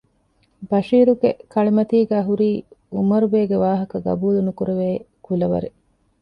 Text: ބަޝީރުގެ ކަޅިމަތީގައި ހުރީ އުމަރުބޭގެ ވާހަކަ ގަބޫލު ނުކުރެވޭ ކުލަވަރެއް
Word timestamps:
ބަޝީރުގެ 0.69 1.31
ކަޅިމަތީގައި 1.53 2.25
ހުރީ 2.29 2.49
އުމަރުބޭގެ 2.95 3.57
ވާހަކަ 3.63 3.97
ގަބޫލު 4.05 4.39
ނުކުރެވޭ 4.47 4.87
ކުލަވަރެއް 5.25 5.77